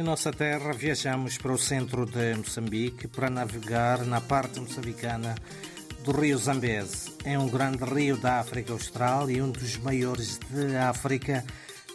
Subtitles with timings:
[0.00, 5.34] Em nossa terra, viajamos para o centro de Moçambique para navegar na parte moçambicana
[6.02, 7.12] do rio Zambeze.
[7.22, 11.44] É um grande rio da África Austral e um dos maiores de África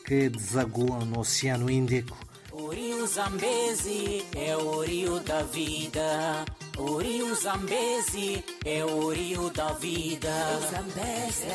[0.05, 2.15] que desagua no Oceano Índico.
[2.51, 6.45] O rio Zambeze é o rio da vida.
[6.77, 10.29] O rio Zambeze é o rio da vida.
[10.29, 11.47] O Zambeze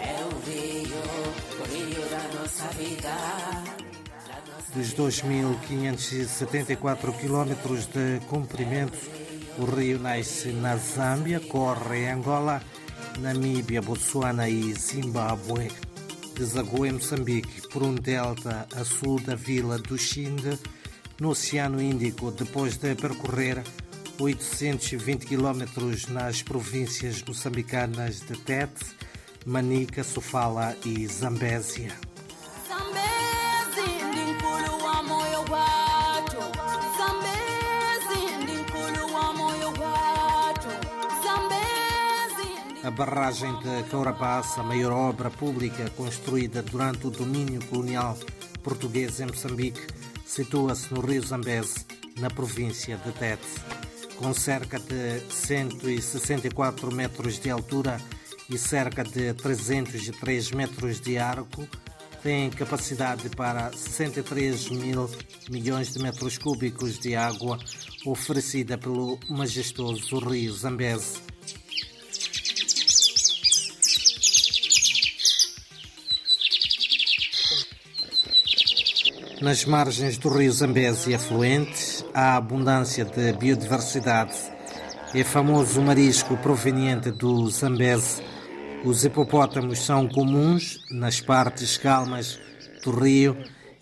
[0.00, 1.02] é o rio,
[1.60, 3.85] o rio da nossa vida
[4.74, 8.98] dos 2.574 quilómetros de comprimento.
[9.58, 12.62] O rio nasce na Zâmbia, corre em Angola,
[13.20, 15.70] Namíbia, Botsuana e Zimbábue.
[16.34, 20.58] Desagua em Moçambique por um delta a sul da vila do Xinde,
[21.18, 23.64] no Oceano Índico, depois de percorrer
[24.18, 28.84] 820 quilómetros nas províncias moçambicanas de Tete,
[29.46, 32.15] Manica, Sofala e Zambésia.
[42.86, 48.16] A barragem de Caurapaz, a maior obra pública construída durante o domínio colonial
[48.62, 49.84] português em Moçambique,
[50.24, 51.84] situa-se no rio Zambeze,
[52.16, 53.42] na província de Tete.
[54.16, 58.00] Com cerca de 164 metros de altura
[58.48, 61.66] e cerca de 303 metros de arco,
[62.22, 65.10] tem capacidade para 63 mil
[65.50, 67.58] milhões de metros cúbicos de água
[68.06, 71.25] oferecida pelo majestoso rio Zambeze
[79.40, 84.34] Nas margens do rio Zambeze e afluentes, há abundância de biodiversidade.
[85.14, 88.22] É famoso o marisco proveniente do Zambeze.
[88.84, 92.38] Os hipopótamos são comuns nas partes calmas
[92.82, 93.36] do rio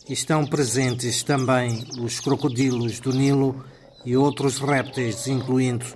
[0.09, 3.65] estão presentes também os crocodilos do Nilo
[4.05, 5.87] e outros répteis, incluindo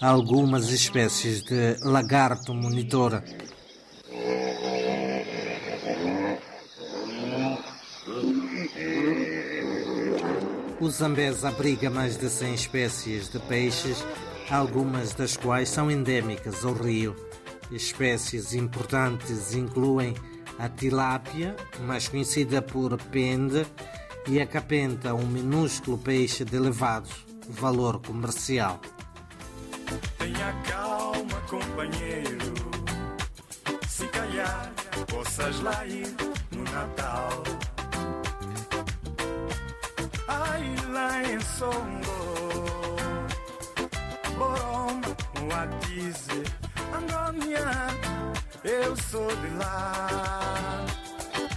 [0.00, 3.22] algumas espécies de lagarto monitor.
[10.80, 14.04] O Zambeze abriga mais de 100 espécies de peixes,
[14.48, 17.16] algumas das quais são endêmicas ao rio.
[17.72, 20.14] Espécies importantes incluem
[20.56, 23.66] a tilápia, mais conhecida por pende,
[24.28, 27.08] e a capenta, um minúsculo peixe de elevado
[27.48, 28.80] valor comercial.
[30.16, 32.54] Tenha calma, companheiro.
[33.88, 34.72] Se calhar
[35.10, 36.14] possas lá ir
[36.52, 37.57] no Natal.
[41.58, 42.96] Songo.
[44.38, 45.08] Boromba,
[45.50, 46.44] Watize,
[46.96, 47.66] Angônia
[48.62, 50.86] Eu sou de lá.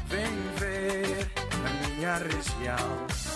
[0.07, 3.30] Vem ver a minha região